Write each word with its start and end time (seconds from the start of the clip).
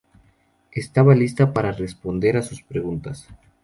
Estaba 0.71 1.13
lista 1.13 1.53
para 1.53 1.71
responder 1.73 2.35
a 2.35 2.41
sus 2.41 2.63
preguntas. 2.63 3.27